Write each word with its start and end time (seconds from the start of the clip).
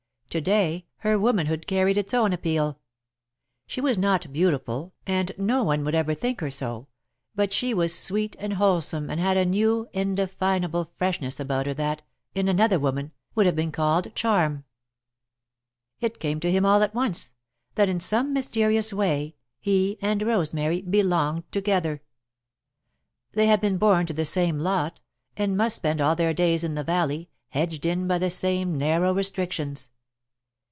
To 0.31 0.39
day 0.39 0.85
her 0.99 1.19
womanhood 1.19 1.67
carried 1.67 1.97
its 1.97 2.13
own 2.13 2.31
appeal. 2.31 2.79
She 3.67 3.81
was 3.81 3.97
not 3.97 4.31
beautiful 4.31 4.93
and 5.05 5.33
no 5.37 5.61
one 5.61 5.83
would 5.83 5.93
ever 5.93 6.13
think 6.13 6.39
her 6.39 6.49
so, 6.49 6.87
but 7.35 7.51
she 7.51 7.73
was 7.73 7.93
sweet 7.93 8.37
and 8.39 8.53
wholesome 8.53 9.09
and 9.09 9.19
had 9.19 9.35
a 9.35 9.43
new, 9.43 9.89
indefinable 9.91 10.93
freshness 10.97 11.37
about 11.37 11.65
her 11.65 11.73
that, 11.73 12.03
in 12.33 12.47
another 12.47 12.79
woman, 12.79 13.11
would 13.35 13.45
have 13.45 13.57
been 13.57 13.73
called 13.73 14.15
charm. 14.15 14.63
It 15.99 16.17
came 16.17 16.39
to 16.39 16.49
him, 16.49 16.65
all 16.65 16.81
at 16.81 16.95
once, 16.95 17.31
that, 17.75 17.89
in 17.89 17.99
some 17.99 18.31
mysterious 18.31 18.93
way, 18.93 19.35
he 19.59 19.97
and 20.01 20.21
Rosemary 20.21 20.81
belonged 20.81 21.51
together. 21.51 22.03
They 23.33 23.47
had 23.47 23.59
been 23.59 23.77
born 23.77 24.05
to 24.05 24.13
the 24.13 24.23
same 24.23 24.59
lot, 24.59 25.01
and 25.35 25.57
must 25.57 25.75
spend 25.75 25.99
all 25.99 26.15
their 26.15 26.33
days 26.33 26.63
in 26.63 26.75
the 26.75 26.85
valley, 26.85 27.29
hedged 27.49 27.85
in 27.85 28.07
by 28.07 28.17
the 28.17 28.29
same 28.29 28.77
narrow 28.77 29.13
restrictions. 29.13 29.89